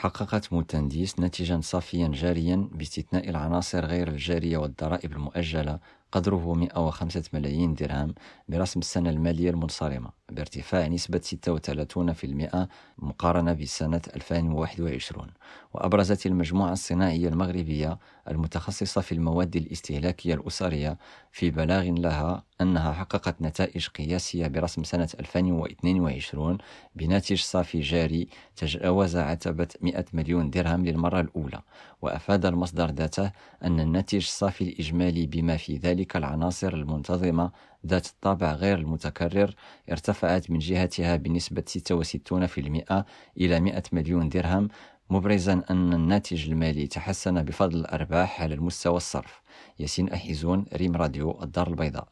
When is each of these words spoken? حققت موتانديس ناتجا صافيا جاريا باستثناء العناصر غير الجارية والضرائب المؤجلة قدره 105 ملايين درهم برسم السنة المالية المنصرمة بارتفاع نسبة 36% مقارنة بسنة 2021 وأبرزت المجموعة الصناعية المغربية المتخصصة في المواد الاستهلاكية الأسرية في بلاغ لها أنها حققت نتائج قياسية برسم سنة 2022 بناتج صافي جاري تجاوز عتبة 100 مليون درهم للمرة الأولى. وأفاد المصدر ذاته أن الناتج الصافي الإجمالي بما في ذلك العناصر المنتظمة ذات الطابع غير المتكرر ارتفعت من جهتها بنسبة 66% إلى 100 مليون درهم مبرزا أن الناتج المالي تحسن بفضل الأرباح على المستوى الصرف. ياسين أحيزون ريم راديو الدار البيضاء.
حققت 0.00 0.52
موتانديس 0.52 1.20
ناتجا 1.20 1.60
صافيا 1.60 2.08
جاريا 2.08 2.68
باستثناء 2.72 3.28
العناصر 3.28 3.84
غير 3.84 4.08
الجارية 4.08 4.56
والضرائب 4.56 5.12
المؤجلة 5.12 5.78
قدره 6.12 6.54
105 6.54 7.22
ملايين 7.32 7.74
درهم 7.74 8.14
برسم 8.48 8.80
السنة 8.80 9.10
المالية 9.10 9.50
المنصرمة 9.50 10.10
بارتفاع 10.30 10.86
نسبة 10.86 11.20
36% 11.20 12.68
مقارنة 12.98 13.52
بسنة 13.52 14.00
2021 14.16 15.26
وأبرزت 15.74 16.26
المجموعة 16.26 16.72
الصناعية 16.72 17.28
المغربية 17.28 17.98
المتخصصة 18.28 19.00
في 19.00 19.12
المواد 19.12 19.56
الاستهلاكية 19.56 20.34
الأسرية 20.34 20.98
في 21.32 21.50
بلاغ 21.50 21.82
لها 21.84 22.44
أنها 22.60 22.92
حققت 22.92 23.42
نتائج 23.42 23.88
قياسية 23.88 24.46
برسم 24.46 24.84
سنة 24.84 25.08
2022 25.20 26.58
بناتج 26.94 27.36
صافي 27.36 27.80
جاري 27.80 28.28
تجاوز 28.56 29.16
عتبة 29.16 29.68
100 29.80 30.04
مليون 30.12 30.50
درهم 30.50 30.84
للمرة 30.84 31.20
الأولى. 31.20 31.60
وأفاد 32.02 32.46
المصدر 32.46 32.90
ذاته 32.90 33.32
أن 33.64 33.80
الناتج 33.80 34.16
الصافي 34.16 34.64
الإجمالي 34.64 35.26
بما 35.26 35.56
في 35.56 35.76
ذلك 35.76 35.99
العناصر 36.16 36.74
المنتظمة 36.74 37.50
ذات 37.86 38.06
الطابع 38.06 38.52
غير 38.52 38.78
المتكرر 38.78 39.54
ارتفعت 39.90 40.50
من 40.50 40.58
جهتها 40.58 41.16
بنسبة 41.16 41.64
66% 41.78 43.04
إلى 43.36 43.60
100 43.60 43.82
مليون 43.92 44.28
درهم 44.28 44.68
مبرزا 45.10 45.62
أن 45.70 45.92
الناتج 45.92 46.48
المالي 46.50 46.86
تحسن 46.86 47.42
بفضل 47.42 47.80
الأرباح 47.80 48.42
على 48.42 48.54
المستوى 48.54 48.96
الصرف. 48.96 49.42
ياسين 49.78 50.08
أحيزون 50.12 50.64
ريم 50.74 50.96
راديو 50.96 51.42
الدار 51.42 51.68
البيضاء. 51.68 52.08